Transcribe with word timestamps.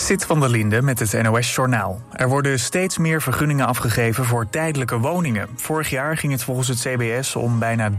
Sit 0.00 0.24
van 0.24 0.40
der 0.40 0.48
Linde 0.48 0.82
met 0.82 0.98
het 0.98 1.22
NOS-journaal. 1.22 2.00
Er 2.12 2.28
worden 2.28 2.58
steeds 2.58 2.98
meer 2.98 3.22
vergunningen 3.22 3.66
afgegeven 3.66 4.24
voor 4.24 4.48
tijdelijke 4.50 4.98
woningen. 4.98 5.48
Vorig 5.56 5.90
jaar 5.90 6.16
ging 6.16 6.32
het 6.32 6.42
volgens 6.42 6.68
het 6.68 6.80
CBS 6.80 7.36
om 7.36 7.58
bijna 7.58 7.90
3.500 7.90 7.96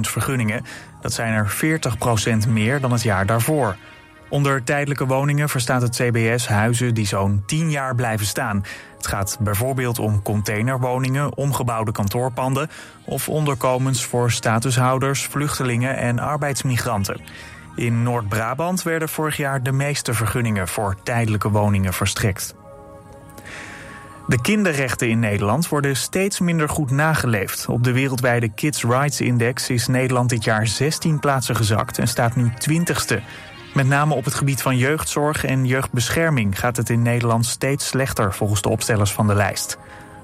vergunningen. 0.00 0.64
Dat 1.00 1.12
zijn 1.12 1.32
er 1.32 1.56
40% 2.46 2.48
meer 2.48 2.80
dan 2.80 2.92
het 2.92 3.02
jaar 3.02 3.26
daarvoor. 3.26 3.76
Onder 4.28 4.64
tijdelijke 4.64 5.06
woningen 5.06 5.48
verstaat 5.48 5.82
het 5.82 5.96
CBS 5.96 6.48
huizen 6.48 6.94
die 6.94 7.06
zo'n 7.06 7.42
10 7.46 7.70
jaar 7.70 7.94
blijven 7.94 8.26
staan. 8.26 8.64
Het 8.96 9.06
gaat 9.06 9.36
bijvoorbeeld 9.40 9.98
om 9.98 10.22
containerwoningen, 10.22 11.36
omgebouwde 11.36 11.92
kantoorpanden... 11.92 12.70
of 13.04 13.28
onderkomens 13.28 14.04
voor 14.04 14.30
statushouders, 14.30 15.24
vluchtelingen 15.24 15.96
en 15.96 16.18
arbeidsmigranten. 16.18 17.20
In 17.80 18.02
Noord-Brabant 18.02 18.82
werden 18.82 19.08
vorig 19.08 19.36
jaar 19.36 19.62
de 19.62 19.72
meeste 19.72 20.14
vergunningen 20.14 20.68
voor 20.68 20.96
tijdelijke 21.02 21.50
woningen 21.50 21.92
verstrekt. 21.92 22.54
De 24.26 24.40
kinderrechten 24.40 25.08
in 25.08 25.18
Nederland 25.18 25.68
worden 25.68 25.96
steeds 25.96 26.40
minder 26.40 26.68
goed 26.68 26.90
nageleefd. 26.90 27.66
Op 27.68 27.84
de 27.84 27.92
wereldwijde 27.92 28.48
Kids 28.48 28.84
Rights 28.84 29.20
Index 29.20 29.68
is 29.68 29.86
Nederland 29.86 30.28
dit 30.28 30.44
jaar 30.44 30.66
16 30.66 31.18
plaatsen 31.18 31.56
gezakt 31.56 31.98
en 31.98 32.08
staat 32.08 32.36
nu 32.36 32.52
20ste. 32.68 33.22
Met 33.74 33.86
name 33.86 34.14
op 34.14 34.24
het 34.24 34.34
gebied 34.34 34.62
van 34.62 34.76
jeugdzorg 34.76 35.44
en 35.44 35.66
jeugdbescherming 35.66 36.58
gaat 36.58 36.76
het 36.76 36.90
in 36.90 37.02
Nederland 37.02 37.46
steeds 37.46 37.86
slechter 37.86 38.34
volgens 38.34 38.62
de 38.62 38.68
opstellers 38.68 39.12
van 39.12 39.26
de 39.26 39.34
lijst. 39.34 39.78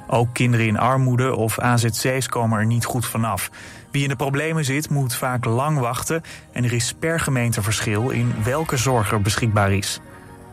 Ook 0.07 0.29
kinderen 0.33 0.67
in 0.67 0.79
armoede 0.79 1.35
of 1.35 1.59
AZC's 1.59 2.29
komen 2.29 2.59
er 2.59 2.67
niet 2.67 2.85
goed 2.85 3.07
vanaf. 3.07 3.51
Wie 3.97 4.05
in 4.05 4.11
de 4.11 4.17
problemen 4.17 4.65
zit, 4.65 4.91
moet 4.91 5.15
vaak 5.15 5.45
lang 5.45 5.79
wachten 5.79 6.23
en 6.53 6.65
er 6.65 6.73
is 6.73 6.95
per 6.99 7.21
gemeente 7.21 7.63
verschil 7.63 8.11
in 8.11 8.35
welke 8.45 8.77
zorg 8.77 9.13
er 9.13 9.23
beschikbaar 9.23 9.73
is. 9.73 10.01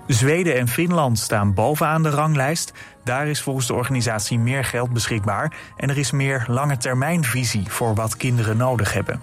Zweden 0.07 0.57
en 0.57 0.67
Finland 0.67 1.19
staan 1.19 1.53
bovenaan 1.53 2.03
de 2.03 2.09
ranglijst. 2.09 2.73
Daar 3.03 3.27
is 3.27 3.41
volgens 3.41 3.67
de 3.67 3.73
organisatie 3.73 4.39
meer 4.39 4.63
geld 4.63 4.93
beschikbaar 4.93 5.53
en 5.77 5.89
er 5.89 5.97
is 5.97 6.11
meer 6.11 6.45
lange 6.47 6.77
termijnvisie 6.77 7.65
voor 7.67 7.95
wat 7.95 8.17
kinderen 8.17 8.57
nodig 8.57 8.93
hebben. 8.93 9.21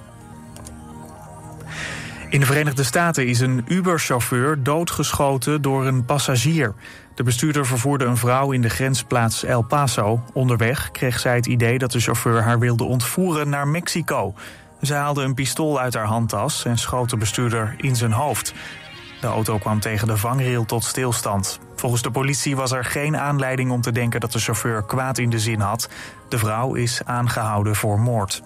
In 2.28 2.40
de 2.40 2.46
Verenigde 2.46 2.84
Staten 2.84 3.26
is 3.26 3.40
een 3.40 3.64
Uber-chauffeur 3.68 4.62
doodgeschoten 4.62 5.62
door 5.62 5.86
een 5.86 6.04
passagier. 6.04 6.74
De 7.20 7.26
bestuurder 7.26 7.66
vervoerde 7.66 8.04
een 8.04 8.16
vrouw 8.16 8.52
in 8.52 8.62
de 8.62 8.68
grensplaats 8.68 9.44
El 9.44 9.62
Paso. 9.62 10.22
Onderweg 10.32 10.90
kreeg 10.90 11.18
zij 11.18 11.34
het 11.34 11.46
idee 11.46 11.78
dat 11.78 11.92
de 11.92 12.00
chauffeur 12.00 12.42
haar 12.42 12.58
wilde 12.58 12.84
ontvoeren 12.84 13.48
naar 13.48 13.68
Mexico. 13.68 14.34
Ze 14.82 14.94
haalde 14.94 15.22
een 15.22 15.34
pistool 15.34 15.80
uit 15.80 15.94
haar 15.94 16.04
handtas 16.04 16.64
en 16.64 16.78
schoot 16.78 17.10
de 17.10 17.16
bestuurder 17.16 17.74
in 17.76 17.96
zijn 17.96 18.12
hoofd. 18.12 18.54
De 19.20 19.26
auto 19.26 19.58
kwam 19.58 19.80
tegen 19.80 20.08
de 20.08 20.16
vangrail 20.16 20.64
tot 20.64 20.84
stilstand. 20.84 21.60
Volgens 21.76 22.02
de 22.02 22.10
politie 22.10 22.56
was 22.56 22.72
er 22.72 22.84
geen 22.84 23.16
aanleiding 23.16 23.70
om 23.70 23.80
te 23.80 23.92
denken 23.92 24.20
dat 24.20 24.32
de 24.32 24.38
chauffeur 24.38 24.84
kwaad 24.84 25.18
in 25.18 25.30
de 25.30 25.38
zin 25.38 25.60
had. 25.60 25.88
De 26.28 26.38
vrouw 26.38 26.74
is 26.74 27.00
aangehouden 27.04 27.76
voor 27.76 27.98
moord. 27.98 28.42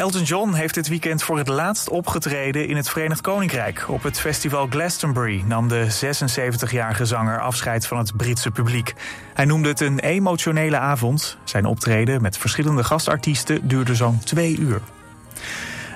Elton 0.00 0.22
John 0.22 0.52
heeft 0.52 0.74
dit 0.74 0.88
weekend 0.88 1.22
voor 1.22 1.38
het 1.38 1.48
laatst 1.48 1.88
opgetreden 1.88 2.68
in 2.68 2.76
het 2.76 2.88
Verenigd 2.88 3.20
Koninkrijk. 3.20 3.84
Op 3.88 4.02
het 4.02 4.20
festival 4.20 4.66
Glastonbury 4.66 5.42
nam 5.46 5.68
de 5.68 5.86
76-jarige 6.04 7.04
zanger 7.04 7.40
afscheid 7.40 7.86
van 7.86 7.98
het 7.98 8.16
Britse 8.16 8.50
publiek. 8.50 8.94
Hij 9.34 9.44
noemde 9.44 9.68
het 9.68 9.80
een 9.80 9.98
emotionele 9.98 10.78
avond. 10.78 11.36
Zijn 11.44 11.64
optreden 11.64 12.22
met 12.22 12.38
verschillende 12.38 12.84
gastartiesten 12.84 13.68
duurde 13.68 13.94
zo'n 13.94 14.18
twee 14.18 14.58
uur. 14.58 14.80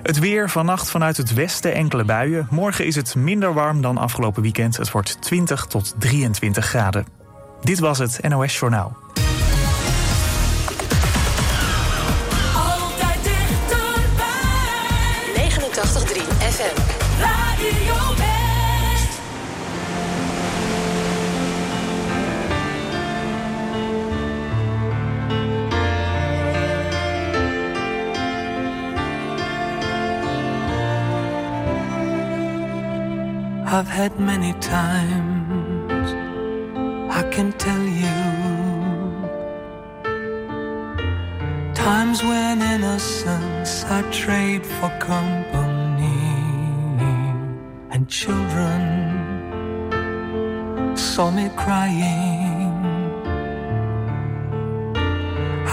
Het 0.02 0.19
weer 0.19 0.50
vannacht 0.50 0.91
vanuit 0.91 1.16
het 1.16 1.34
westen 1.34 1.75
enkele 1.75 2.05
buien. 2.05 2.47
Morgen 2.50 2.86
is 2.86 2.94
het 2.94 3.14
minder 3.14 3.55
warm 3.55 3.80
dan 3.80 3.98
afgelopen 3.98 4.42
weekend. 4.42 4.77
Het 4.77 4.91
wordt 4.91 5.22
20 5.22 5.66
tot 5.66 5.94
23 5.98 6.66
graden. 6.66 7.06
Dit 7.60 7.78
was 7.78 7.98
het 7.98 8.19
NOS 8.28 8.58
Journaal. 8.58 9.03
I've 33.76 33.88
had 33.88 34.20
many 34.20 34.52
times, 34.60 36.08
I 37.12 37.22
can 37.34 37.50
tell 37.54 37.84
you. 38.02 38.20
Times 41.74 42.22
when 42.22 42.62
innocence 42.62 43.82
I 43.82 44.02
trade 44.12 44.64
for 44.64 44.90
company, 45.00 46.22
and 47.90 48.08
children 48.08 48.82
saw 50.96 51.32
me 51.32 51.50
crying. 51.56 52.70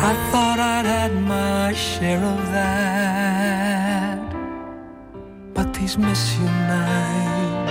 I 0.10 0.12
thought 0.32 0.60
I'd 0.60 0.88
had 0.88 1.14
my 1.22 1.72
share 1.74 2.24
of 2.34 2.42
that, 2.58 4.26
but 5.54 5.72
these 5.76 6.00
miss 6.00 6.36
you 6.40 6.46
nights 6.46 7.71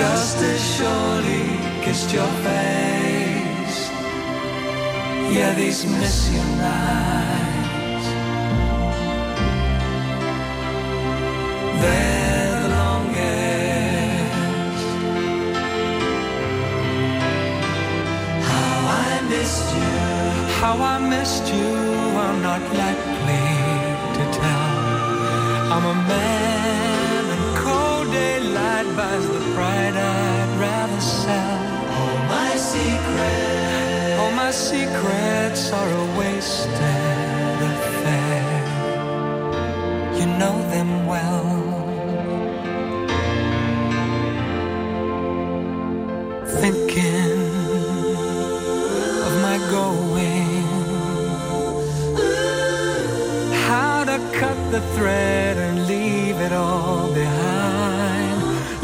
just 0.00 0.38
as 0.52 0.60
surely 0.76 1.44
kissed 1.84 2.10
your 2.18 2.32
face. 2.46 3.78
Yeah, 5.36 5.50
these 5.60 5.80
miss 5.98 6.16
you 6.34 6.44
nights. 6.68 8.06
They're 11.82 12.52
the 12.62 12.68
longest. 12.80 14.86
How 18.50 18.76
I 19.02 19.06
missed 19.32 19.68
you. 19.80 19.94
How 20.60 20.76
I 20.94 20.96
missed 21.14 21.46
you, 21.56 21.70
I'm 22.24 22.38
not 22.48 22.62
likely 22.82 22.99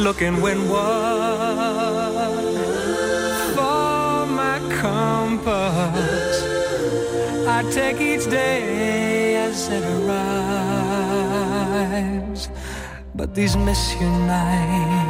Looking 0.06 0.40
windward 0.40 0.78
for 3.56 4.24
my 4.40 4.60
compass. 4.80 6.44
I 7.48 7.68
take 7.72 8.00
each 8.00 8.30
day 8.30 9.34
as 9.34 9.68
it 9.68 9.82
arrives, 9.98 11.28
but 13.16 13.34
these 13.34 13.56
miss 13.56 13.96
you 14.00 14.08
nights 14.08 15.05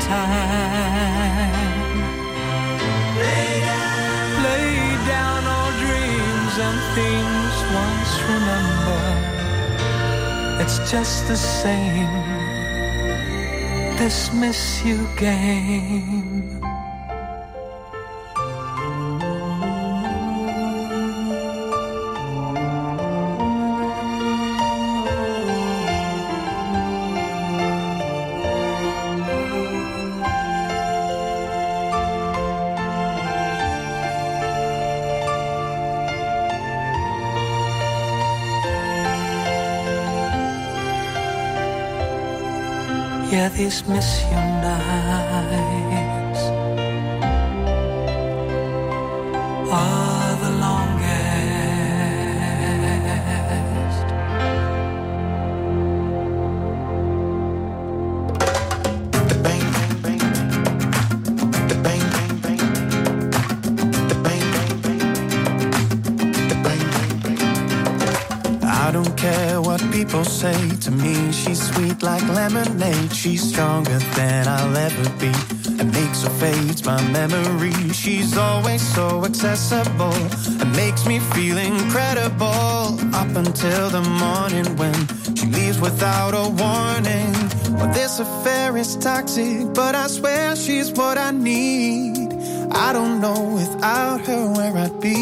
time. 0.00 1.82
Lay 3.18 3.60
down, 3.68 4.44
Lay 4.46 4.76
down 5.06 5.40
all 5.54 5.72
dreams 5.84 6.54
and 6.66 6.78
things 6.96 7.54
once. 7.74 8.02
It's 10.62 10.78
just 10.92 11.26
the 11.26 11.36
same. 11.36 12.06
This 13.98 14.32
miss 14.32 14.84
you 14.84 15.08
game. 15.16 16.31
Yeah, 43.42 43.48
these 43.48 43.84
miss 43.88 44.22
you 44.30 46.21
people 70.04 70.24
say 70.24 70.68
to 70.80 70.90
me. 70.90 71.14
She's 71.30 71.60
sweet 71.70 72.02
like 72.02 72.26
lemonade 72.28 73.12
She's 73.14 73.42
stronger 73.50 73.98
than 74.16 74.48
I'll 74.48 74.76
ever 74.76 75.08
be. 75.22 75.32
And 75.78 75.92
makes 75.92 76.22
her 76.24 76.34
fades 76.40 76.84
my 76.84 77.00
memory. 77.18 77.76
She's 77.92 78.36
always 78.36 78.82
so 78.96 79.24
accessible. 79.24 80.18
and 80.60 80.70
makes 80.74 81.06
me 81.06 81.18
feel 81.34 81.56
incredible. 81.58 82.82
Up 83.22 83.32
until 83.42 83.90
the 83.90 84.04
morning 84.24 84.68
when 84.80 84.98
she 85.36 85.46
leaves 85.46 85.78
without 85.80 86.32
a 86.34 86.46
warning. 86.62 87.32
Well, 87.76 87.92
this 87.92 88.18
affair 88.18 88.76
is 88.76 88.96
toxic, 88.96 89.72
but 89.72 89.94
I 89.94 90.06
swear 90.08 90.56
she's 90.56 90.90
what 90.90 91.16
I 91.16 91.30
need. 91.30 92.32
I 92.86 92.92
don't 92.92 93.20
know 93.20 93.40
without 93.60 94.20
her 94.26 94.42
where 94.56 94.76
I'd 94.84 95.00
be. 95.00 95.20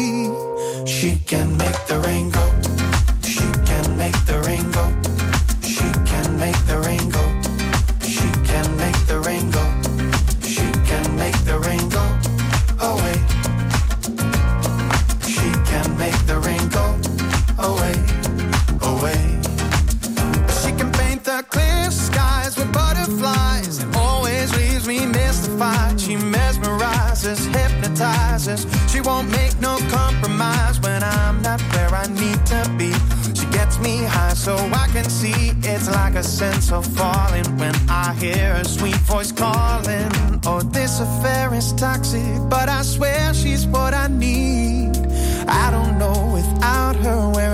She 0.85 1.17
can 1.31 1.57
make 1.57 1.79
the 1.87 1.99
rain 1.99 2.31
go. 2.31 2.40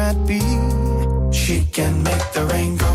Her 0.08 0.14
be. 0.26 0.40
She 1.32 1.66
can 1.72 2.04
make 2.04 2.32
the 2.34 2.46
rain 2.52 2.78
go. 2.78 2.87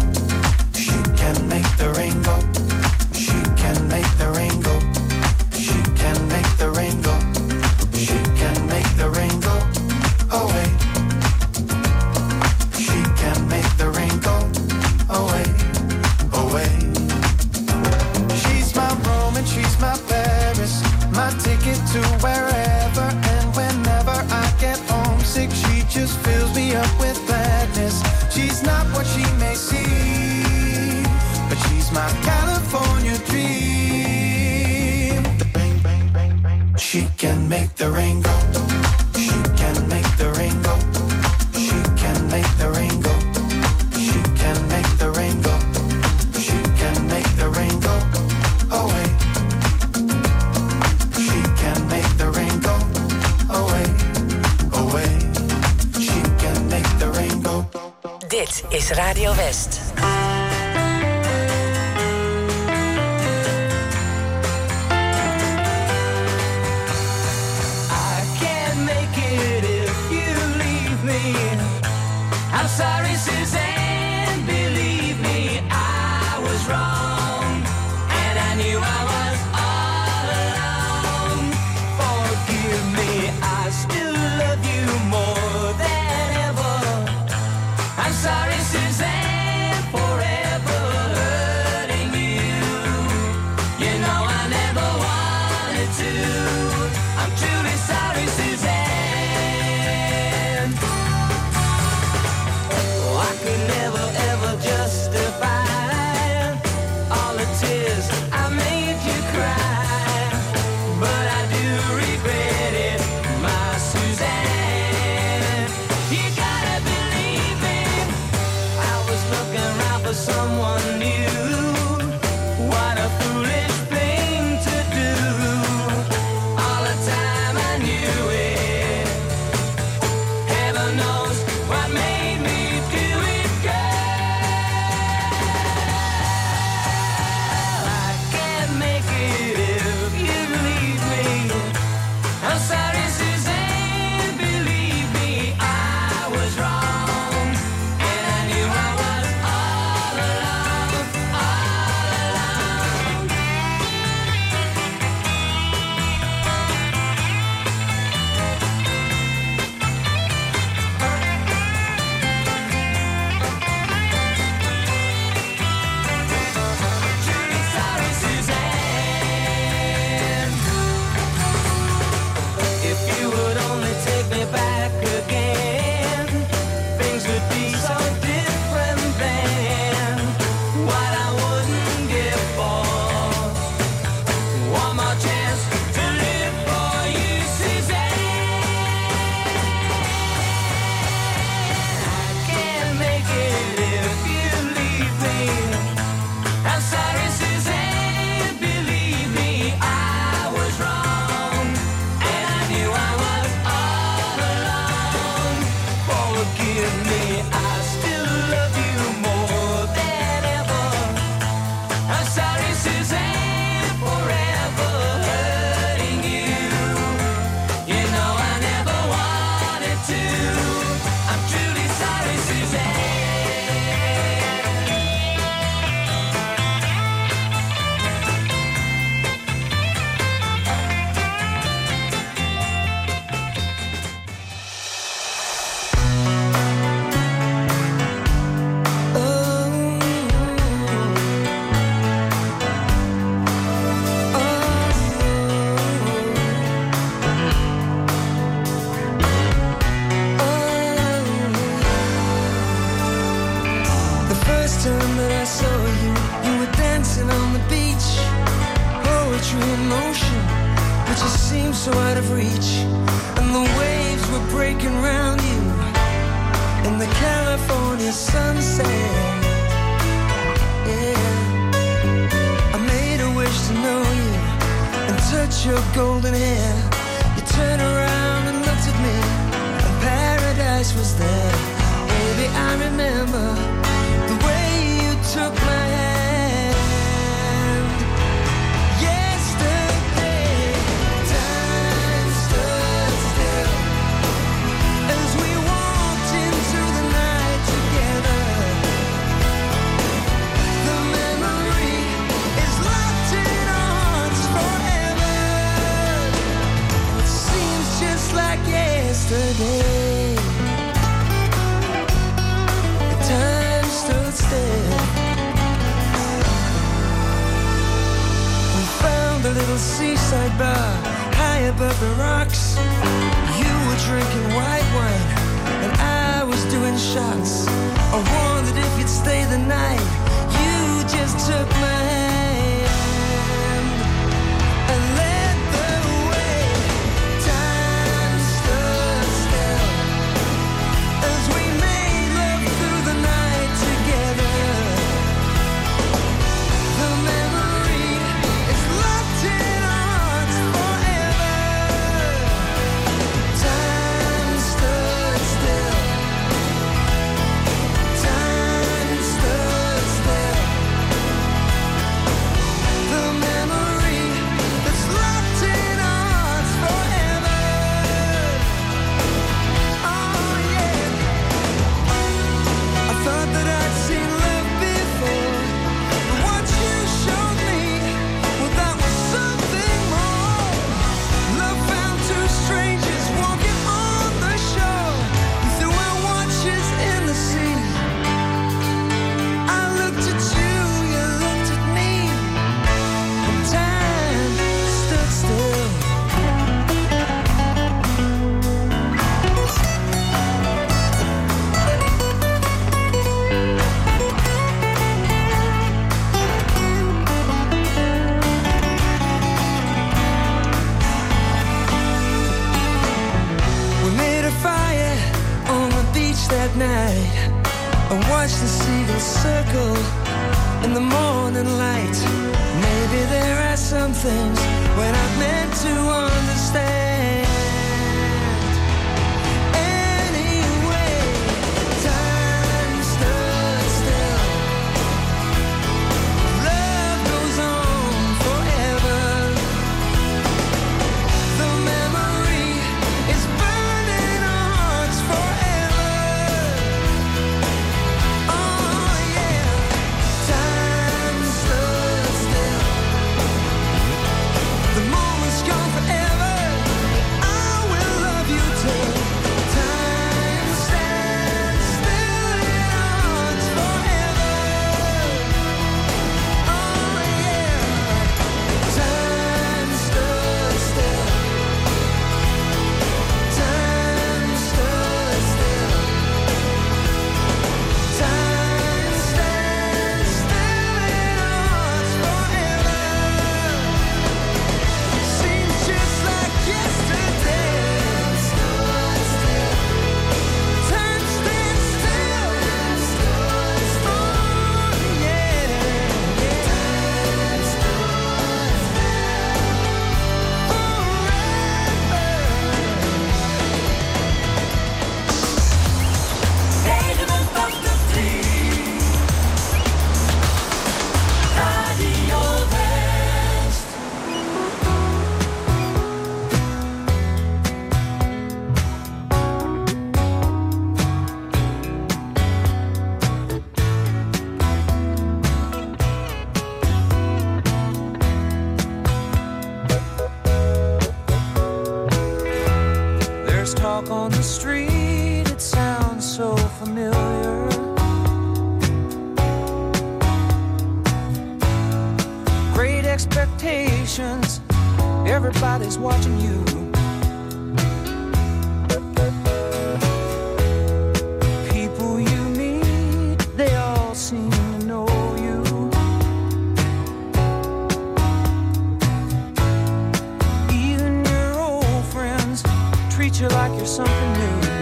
treat 563.32 563.40
you 563.40 563.48
like 563.56 563.72
you're 563.76 563.86
something 563.86 564.32
new. 564.34 564.81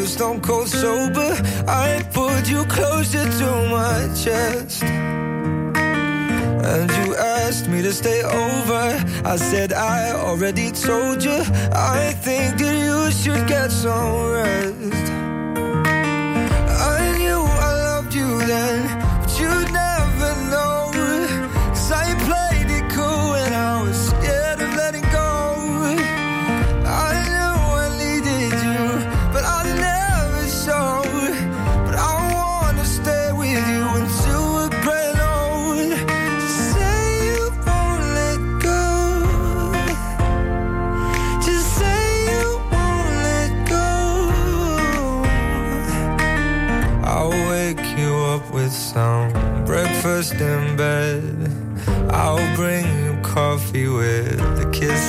Was 0.00 0.12
stone 0.12 0.40
cold 0.40 0.68
sober. 0.68 1.30
I 1.66 2.02
put 2.12 2.48
you 2.48 2.64
closer 2.66 3.24
to 3.40 3.48
my 3.76 3.98
chest. 4.14 4.82
And 6.72 6.90
you 6.98 7.16
asked 7.16 7.68
me 7.68 7.82
to 7.82 7.92
stay 7.92 8.22
over. 8.22 8.84
I 9.24 9.36
said, 9.36 9.72
I 9.72 10.12
already 10.12 10.70
told 10.70 11.24
you. 11.24 11.38
I 11.72 12.12
think 12.26 12.58
that 12.58 12.76
you 12.86 13.10
should 13.10 13.46
get 13.48 13.72
some 13.72 14.30
rest. 14.30 15.06
I 16.94 17.00
knew 17.18 17.40
I 17.68 17.72
loved 17.88 18.14
you 18.14 18.28
then, 18.46 18.87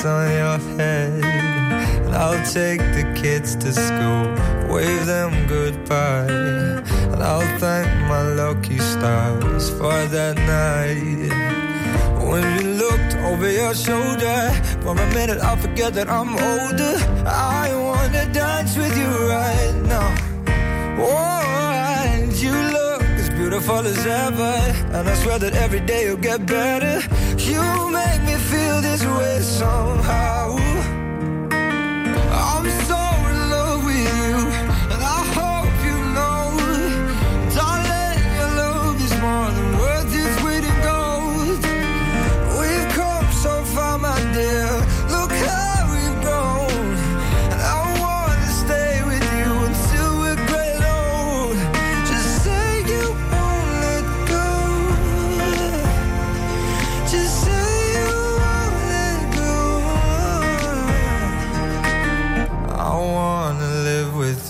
on 0.04 0.30
your 0.30 0.58
head. 0.76 1.24
And 2.04 2.14
I'll 2.14 2.44
take 2.44 2.80
the 2.80 3.04
kids 3.20 3.54
to 3.56 3.72
school, 3.72 4.24
wave 4.72 5.06
them 5.06 5.46
goodbye. 5.46 6.26
And 7.12 7.22
I'll 7.22 7.58
thank 7.58 7.88
my 8.08 8.22
lucky 8.22 8.78
stars 8.78 9.70
for 9.70 9.98
that 10.16 10.36
night. 10.36 11.32
When 12.28 12.44
you 12.58 12.74
looked 12.74 13.14
over 13.16 13.50
your 13.50 13.74
shoulder, 13.74 14.50
for 14.80 14.92
a 14.92 15.14
minute 15.14 15.40
I 15.42 15.56
forget 15.56 15.92
that 15.94 16.08
I'm 16.08 16.30
older. 16.30 16.94
I 17.26 17.74
wanna 17.74 18.32
dance 18.32 18.76
with 18.76 18.96
you 18.96 19.10
right 19.28 19.74
now. 19.86 20.10
Oh, 20.98 22.14
and 22.14 22.32
you 22.32 22.52
look 22.52 23.02
as 23.02 23.28
beautiful 23.30 23.78
as 23.78 24.06
ever. 24.06 24.54
And 24.96 25.08
I 25.08 25.14
swear 25.14 25.38
that 25.38 25.54
every 25.54 25.80
day 25.80 26.06
you'll 26.06 26.16
get 26.16 26.46
better. 26.46 27.02
You 27.60 27.90
make 27.90 28.22
me 28.22 28.36
feel 28.50 28.80
this 28.80 29.04
way 29.04 29.40
somehow. 29.40 30.99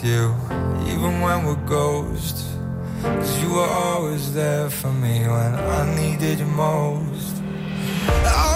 You, 0.02 0.34
even 0.86 1.20
when 1.20 1.44
we're 1.44 1.66
ghosts. 1.66 2.56
Cause 3.02 3.42
you 3.42 3.50
were 3.50 3.70
always 3.86 4.34
there 4.34 4.68
for 4.68 4.92
me 4.92 5.20
when 5.20 5.54
I 5.54 5.94
needed 5.96 6.38
you 6.40 6.46
most. 6.46 7.36
I'm 8.26 8.49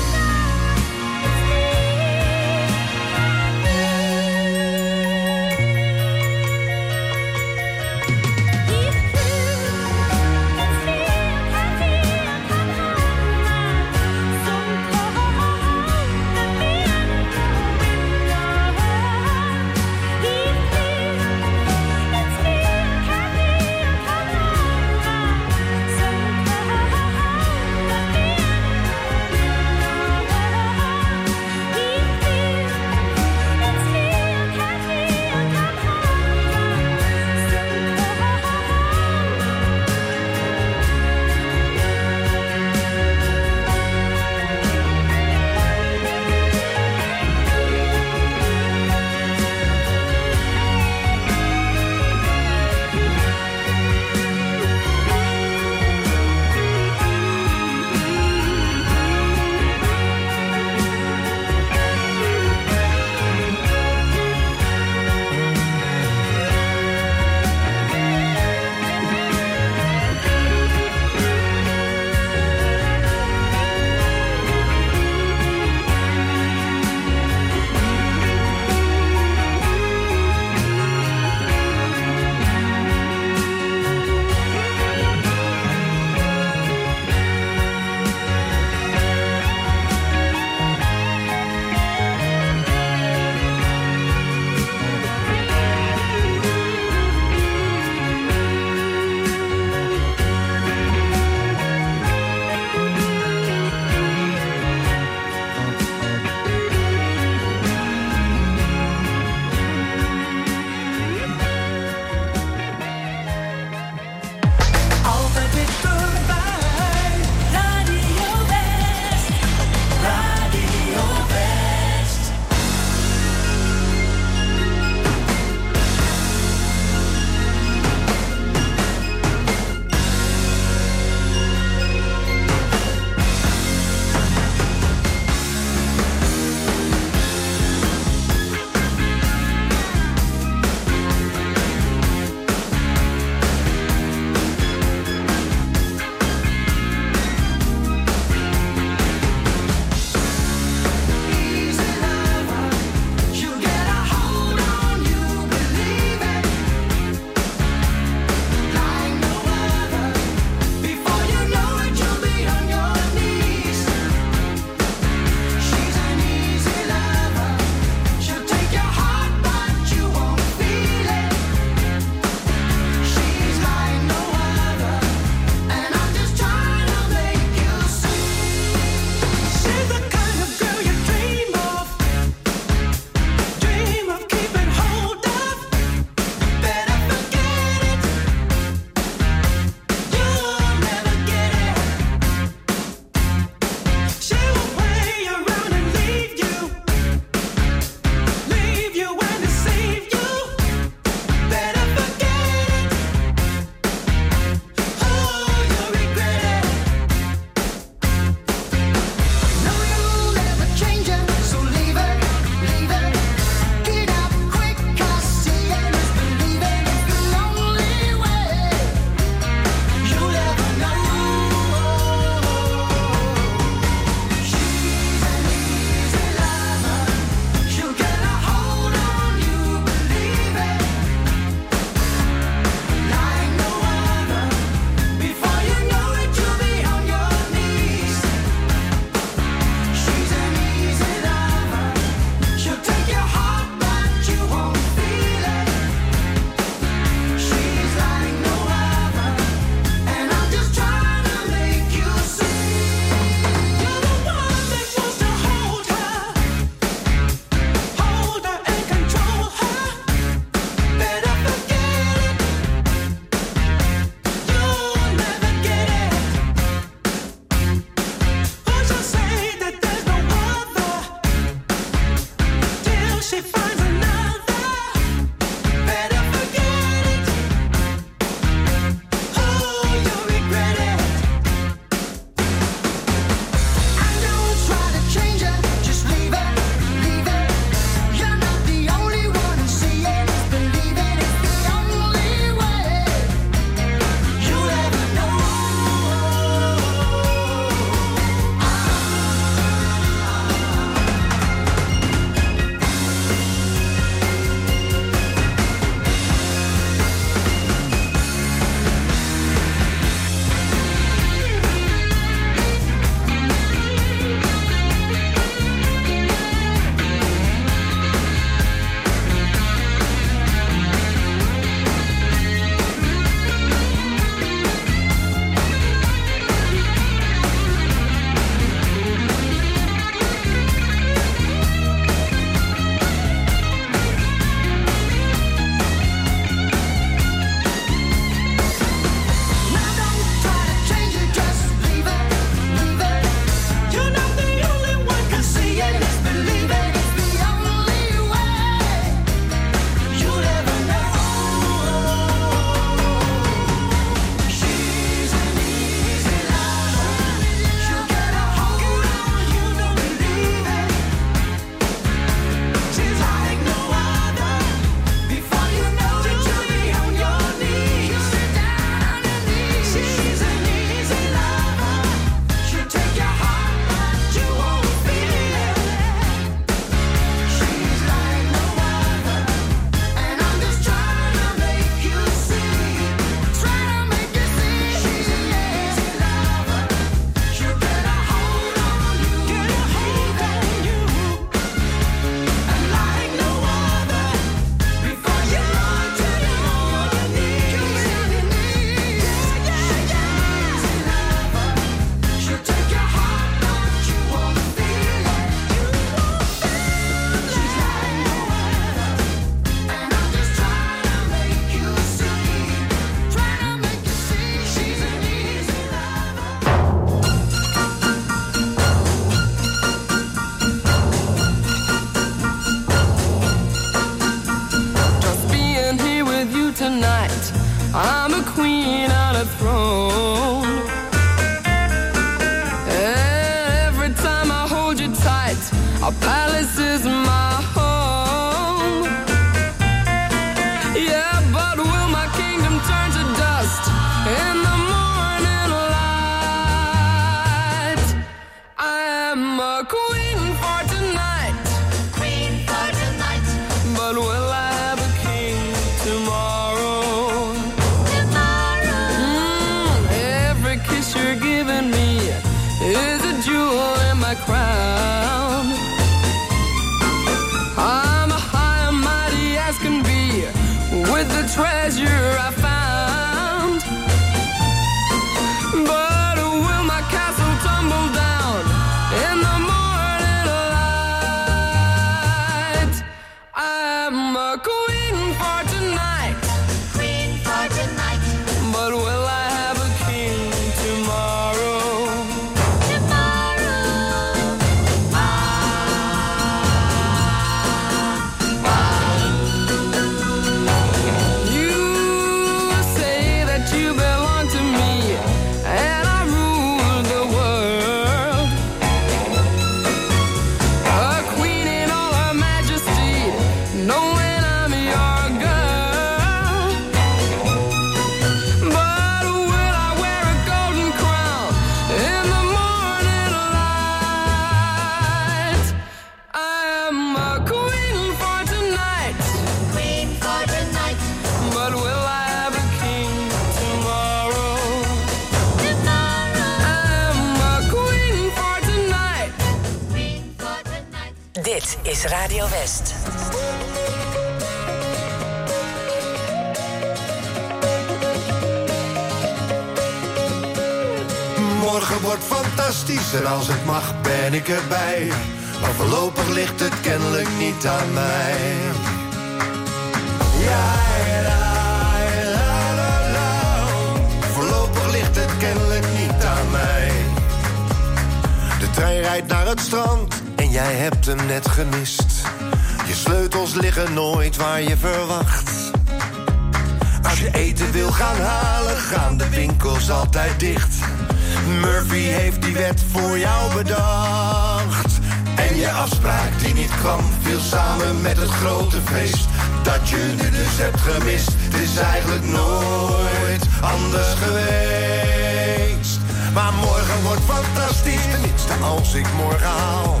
feest. 588.84 589.28
Dat 589.62 589.88
je 589.88 590.14
nu 590.20 590.30
dus 590.30 590.56
hebt 590.64 590.80
gemist, 590.80 591.30
het 591.34 591.60
is 591.60 591.76
eigenlijk 591.76 592.24
nooit 592.24 593.44
anders 593.60 594.12
geweest. 594.22 595.98
Maar 596.34 596.52
morgen 596.52 597.02
wordt 597.02 597.24
fantastisch, 597.34 598.06
tenminste 598.10 598.52
als 598.62 598.94
ik 598.94 599.06
morgen 599.16 599.46
haal. 599.46 600.00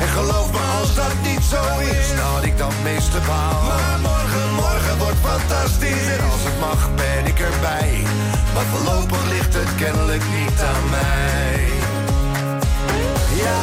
En 0.00 0.08
geloof 0.08 0.52
me 0.52 0.58
als 0.80 0.94
dat 0.94 1.14
niet 1.22 1.44
zo 1.52 1.62
is, 1.78 2.06
dat 2.16 2.44
ik 2.44 2.58
dan 2.58 2.72
meeste 2.82 3.18
baal. 3.26 3.62
Maar 3.62 3.98
morgen, 4.02 4.54
morgen 4.54 4.98
wordt 4.98 5.20
fantastisch. 5.30 6.06
En 6.14 6.20
als 6.30 6.42
het 6.48 6.58
mag 6.60 6.88
ben 6.94 7.26
ik 7.26 7.38
erbij. 7.40 8.02
Maar 8.54 8.64
voorlopig 8.72 9.24
ligt 9.28 9.54
het 9.54 9.74
kennelijk 9.76 10.22
niet 10.38 10.60
aan 10.72 10.90
mij. 10.90 11.68
Ja, 13.44 13.62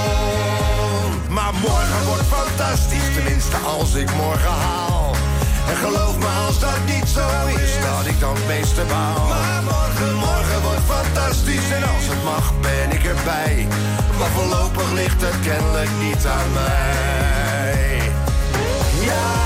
Morgen 1.59 2.05
wordt 2.05 2.27
fantastisch, 2.27 3.13
tenminste 3.13 3.57
als 3.57 3.93
ik 3.93 4.15
morgen 4.15 4.51
haal. 4.51 5.15
En 5.69 5.75
geloof 5.75 6.17
me 6.17 6.27
als 6.47 6.59
dat 6.59 6.79
niet 6.85 7.07
zo 7.07 7.27
is, 7.47 7.71
dat 7.81 8.05
ik 8.05 8.19
dan 8.19 8.35
het 8.35 8.47
meeste 8.47 8.83
baal. 8.89 9.27
Maar 9.27 9.63
morgen, 9.63 10.15
morgen 10.15 10.61
wordt 10.61 10.85
fantastisch 10.87 11.71
en 11.71 11.83
als 11.83 12.05
het 12.07 12.23
mag 12.23 12.53
ben 12.61 12.91
ik 12.91 13.03
erbij. 13.03 13.67
Maar 14.19 14.29
voorlopig 14.29 14.91
ligt 14.91 15.21
het 15.21 15.39
kennelijk 15.43 15.89
niet 15.99 16.25
aan 16.25 16.51
mij. 16.53 18.01
Ja. 19.05 19.41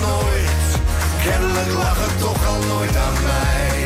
nooit. 0.00 0.66
Kennelijk 1.24 1.72
lag 1.72 1.96
het 2.06 2.18
toch 2.20 2.46
al 2.46 2.60
nooit 2.74 2.96
aan 2.96 3.22
mij. 3.22 3.83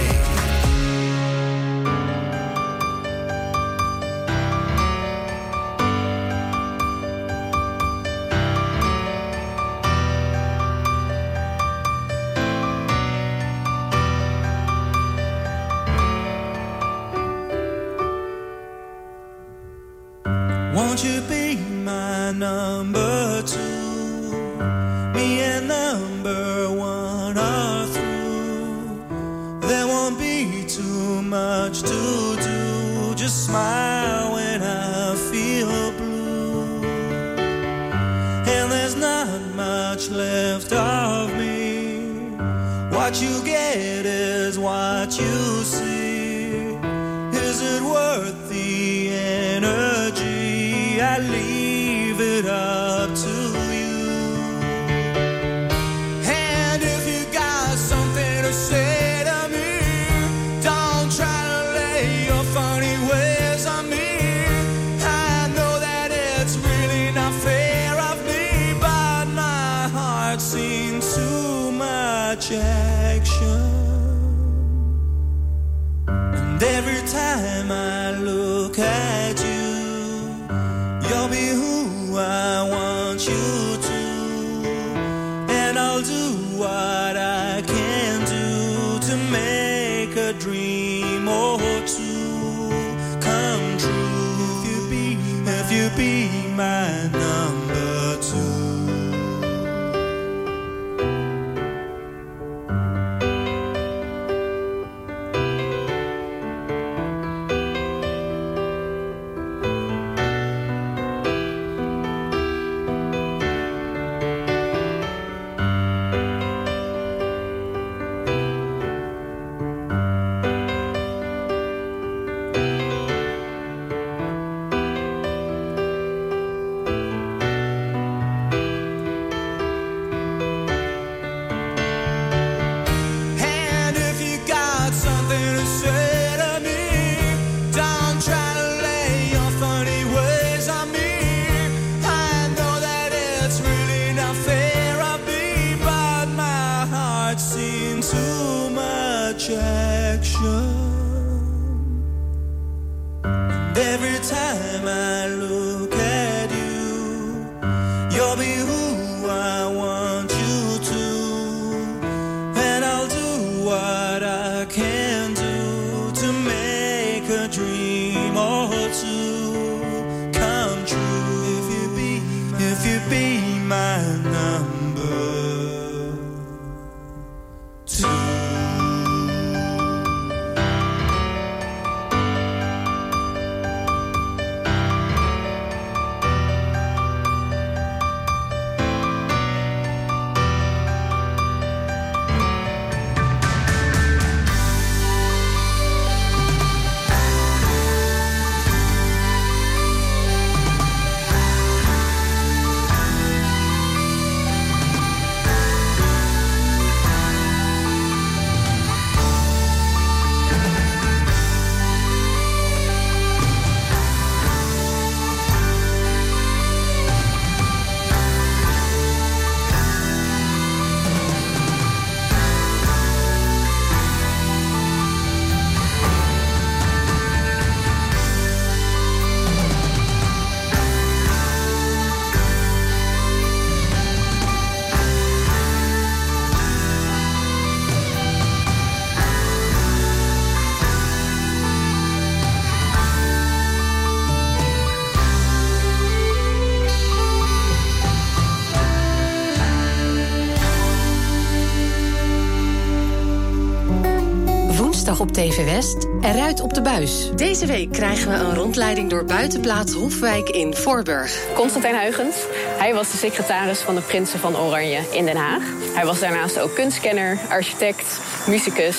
Op 255.18 255.32
TV 255.32 255.64
West, 255.64 256.06
eruit 256.20 256.60
op 256.60 256.74
de 256.74 256.82
buis. 256.82 257.30
Deze 257.36 257.66
week 257.66 257.92
krijgen 257.92 258.30
we 258.30 258.34
een 258.34 258.54
rondleiding 258.54 259.10
door 259.10 259.24
buitenplaats 259.24 259.92
Hofwijk 259.92 260.48
in 260.48 260.74
Voorburg. 260.74 261.46
Constantijn 261.54 262.00
Huygens. 262.00 262.36
Hij 262.78 262.94
was 262.94 263.10
de 263.10 263.16
secretaris 263.16 263.80
van 263.80 263.94
de 263.94 264.00
Prinsen 264.00 264.38
van 264.38 264.56
Oranje 264.56 265.00
in 265.10 265.24
Den 265.24 265.36
Haag. 265.36 265.62
Hij 265.94 266.04
was 266.04 266.20
daarnaast 266.20 266.58
ook 266.58 266.74
kunstkenner, 266.74 267.38
architect, 267.48 268.20
muzikus. 268.46 268.96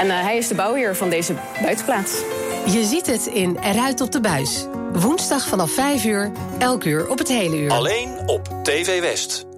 En 0.00 0.10
eh, 0.10 0.20
hij 0.20 0.36
is 0.36 0.48
de 0.48 0.54
bouwheer 0.54 0.96
van 0.96 1.10
deze 1.10 1.34
buitenplaats. 1.60 2.12
Je 2.66 2.84
ziet 2.84 3.06
het 3.06 3.26
in 3.26 3.58
Eruit 3.62 4.00
op 4.00 4.12
de 4.12 4.20
buis. 4.20 4.66
Woensdag 4.92 5.46
vanaf 5.46 5.70
5 5.70 6.04
uur, 6.04 6.32
elk 6.58 6.84
uur 6.84 7.08
op 7.08 7.18
het 7.18 7.28
hele 7.28 7.56
uur. 7.56 7.70
Alleen 7.70 8.18
op 8.26 8.48
TV 8.62 9.00
West. 9.00 9.51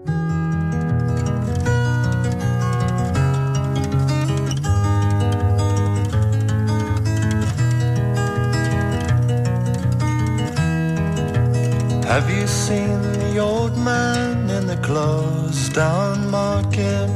Have 12.14 12.30
you 12.30 12.46
seen 12.46 13.02
the 13.18 13.38
old 13.38 13.76
man 13.76 14.48
in 14.48 14.68
the 14.68 14.76
closed 14.76 15.74
down 15.74 16.30
market? 16.30 17.10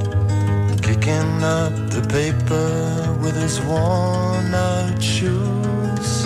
Kicking 0.82 1.44
up 1.44 1.72
the 1.94 2.04
paper 2.18 3.16
with 3.22 3.36
his 3.36 3.60
worn 3.60 4.52
out 4.52 5.00
shoes. 5.00 6.24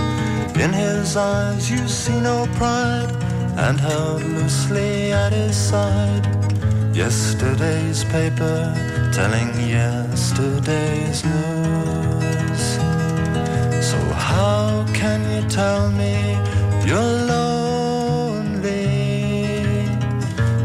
In 0.64 0.72
his 0.72 1.18
eyes, 1.18 1.70
you 1.70 1.86
see 1.86 2.18
no 2.18 2.46
pride, 2.56 3.12
and 3.58 3.78
held 3.78 4.22
loosely 4.22 5.12
at 5.12 5.34
his 5.34 5.54
side. 5.54 6.24
Yesterday's 6.94 8.04
paper 8.04 8.72
telling 9.12 9.50
yesterday's 9.68 11.22
news. 11.26 12.64
So, 13.90 13.98
how 14.30 14.86
can 14.94 15.20
you 15.30 15.46
tell 15.50 15.90
me 15.90 16.38
you're 16.86 17.12
lonely 17.28 17.41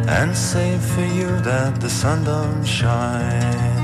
and 0.08 0.36
say 0.36 0.78
for 0.78 1.02
you 1.02 1.28
that 1.42 1.82
the 1.82 1.90
sun 1.90 2.24
don't 2.24 2.64
shine. 2.64 3.78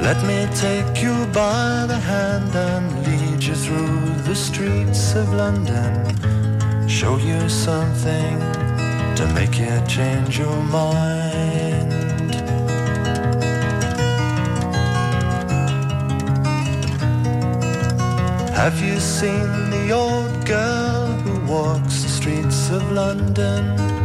Let 0.00 0.22
me 0.24 0.46
take 0.54 1.02
you 1.02 1.14
by 1.26 1.86
the 1.86 1.98
hand 1.98 2.54
and 2.54 3.06
lead 3.06 3.44
you 3.44 3.54
through 3.54 4.00
the 4.28 4.34
streets 4.34 5.14
of 5.14 5.32
London. 5.34 5.92
Show 6.88 7.18
you 7.18 7.48
something 7.48 8.38
to 9.16 9.30
make 9.34 9.58
you 9.58 9.74
change 9.86 10.38
your 10.38 10.56
mind. 10.62 11.92
Have 18.54 18.80
you 18.80 18.98
seen 18.98 19.70
the 19.70 19.90
old 19.92 20.46
girl 20.46 21.06
who 21.24 21.52
walks 21.52 22.02
the 22.02 22.08
streets 22.08 22.70
of 22.70 22.82
London? 22.92 24.03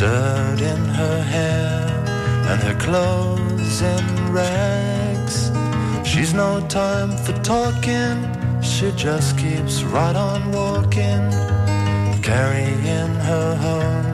Dirt 0.00 0.62
in 0.62 0.84
her 0.86 1.22
hair 1.22 1.84
and 2.48 2.62
her 2.62 2.74
clothes 2.86 3.82
in 3.82 4.32
rags. 4.32 5.50
She's 6.08 6.32
no 6.32 6.66
time 6.68 7.10
for 7.18 7.34
talking, 7.42 8.16
she 8.62 8.92
just 8.92 9.36
keeps 9.36 9.82
right 9.82 10.16
on 10.16 10.52
walking, 10.52 11.30
carrying 12.22 13.14
her 13.28 13.54
home 13.66 14.06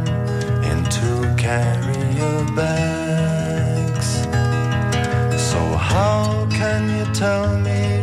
into 0.73 1.33
carrier 1.39 2.45
bags. 2.57 4.09
So, 5.51 5.61
how 5.93 6.49
can 6.51 6.83
you 6.99 7.05
tell 7.15 7.57
me 7.61 8.03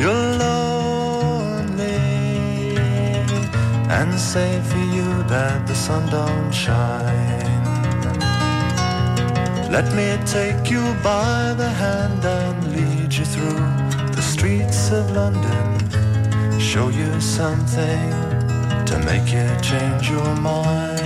you're 0.00 0.28
lonely 0.44 2.06
and 3.90 4.14
say 4.16 4.60
for 4.60 4.78
you 4.78 4.95
that 5.28 5.66
the 5.66 5.74
sun 5.74 6.08
don't 6.10 6.52
shine? 6.52 7.64
Let 9.70 9.92
me 9.92 10.16
take 10.24 10.70
you 10.70 10.82
by 11.02 11.54
the 11.54 11.68
hand 11.68 12.24
and 12.24 12.56
lead 12.72 13.12
you 13.12 13.24
through 13.24 13.66
the 14.14 14.22
streets 14.22 14.90
of 14.92 15.10
London. 15.10 16.60
Show 16.60 16.88
you 16.88 17.20
something 17.20 18.10
to 18.86 18.98
make 19.04 19.32
you 19.32 19.48
change 19.60 20.08
your 20.08 20.34
mind. 20.36 21.05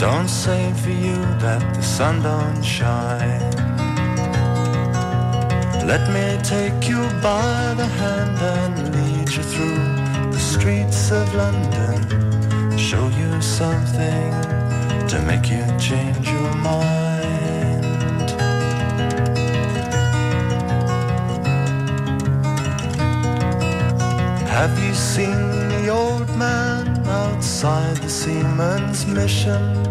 Don't 0.00 0.28
say 0.28 0.72
for 0.82 0.88
you 0.88 1.16
that 1.44 1.74
the 1.74 1.82
sun 1.82 2.22
don't 2.22 2.62
shine. 2.62 3.50
Let 5.86 6.08
me 6.08 6.40
take 6.42 6.88
you 6.88 7.02
by 7.20 7.74
the 7.76 7.84
hand 7.84 8.38
and 8.40 8.94
lead 8.94 9.28
you 9.28 9.42
through 9.42 10.30
the 10.32 10.38
streets 10.38 11.10
of 11.10 11.34
London. 11.34 12.78
Show 12.78 13.08
you 13.08 13.42
something 13.42 14.32
to 15.08 15.22
make 15.26 15.50
you 15.50 15.66
change 15.78 16.30
your 16.30 16.54
mind. 16.54 18.30
Have 24.48 24.82
you 24.82 24.94
seen 24.94 25.68
the 25.68 25.90
old 25.90 26.34
man 26.38 27.06
outside 27.06 27.98
the 27.98 28.08
seaman's 28.08 29.04
mission? 29.04 29.89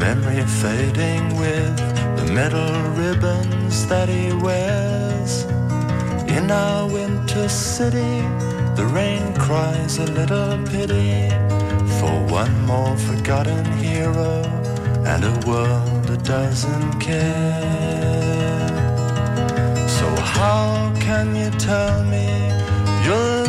Memory 0.00 0.40
fading 0.62 1.36
with 1.36 1.76
the 2.16 2.32
metal 2.32 2.72
ribbons 3.02 3.86
that 3.88 4.08
he 4.08 4.32
wears. 4.32 5.44
In 6.26 6.50
our 6.50 6.88
winter 6.88 7.50
city, 7.50 8.22
the 8.76 8.86
rain 8.94 9.34
cries 9.34 9.98
a 9.98 10.06
little 10.06 10.56
pity 10.72 11.28
for 11.98 12.14
one 12.32 12.64
more 12.64 12.96
forgotten 12.96 13.62
hero 13.72 14.42
and 15.04 15.22
a 15.22 15.46
world 15.46 16.04
that 16.04 16.24
doesn't 16.24 16.98
care. 16.98 18.68
So, 19.86 20.06
how 20.16 20.94
can 20.98 21.36
you 21.36 21.50
tell 21.58 22.02
me 22.04 22.26
you're 23.04 23.39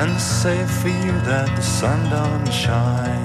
and 0.00 0.20
say 0.20 0.66
for 0.66 0.88
you 0.88 1.12
that 1.30 1.48
the 1.54 1.62
sun 1.62 2.00
don't 2.10 2.50
shine? 2.50 3.24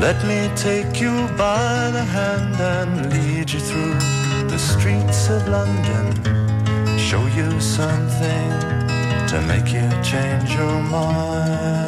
Let 0.00 0.18
me 0.30 0.50
take 0.56 1.00
you 1.00 1.14
by 1.36 1.90
the 1.90 2.04
hand 2.16 2.56
and 2.76 3.12
lead 3.12 3.50
you 3.50 3.60
through 3.60 3.98
the 4.48 4.58
streets 4.58 5.28
of 5.28 5.46
London. 5.48 6.06
Show 6.98 7.24
you 7.38 7.60
something 7.60 8.50
to 9.30 9.36
make 9.50 9.68
you 9.72 9.88
change 10.02 10.50
your 10.54 10.80
mind. 10.82 11.85